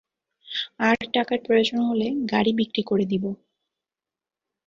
আর 0.79 0.97
টাকার 1.13 1.39
প্রয়োজন 1.45 1.79
হলে 1.89 2.07
গাড়ি 2.31 2.51
বিক্রি 2.59 2.83
করে 2.83 3.05
দিবো। 3.05 3.29